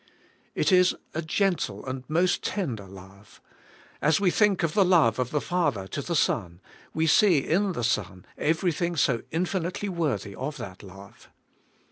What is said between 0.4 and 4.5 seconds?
It is a gentle and most tender love. As we